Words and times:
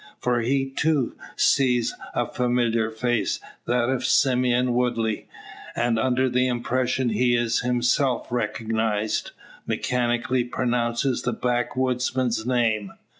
For 0.19 0.41
he, 0.41 0.71
too, 0.71 1.15
sees 1.35 1.93
a 2.15 2.25
familiar 2.25 2.89
face, 2.89 3.39
that 3.67 3.87
of 3.87 4.03
Simeon 4.03 4.73
Woodley; 4.73 5.27
and 5.75 5.99
under 5.99 6.27
the 6.27 6.47
impression 6.47 7.09
he 7.09 7.35
is 7.35 7.59
himself 7.59 8.25
recognised, 8.31 9.29
mechanically 9.67 10.43
pronounces 10.43 11.21
the 11.21 11.33
backwoodsman's 11.33 12.47
name. 12.47 12.93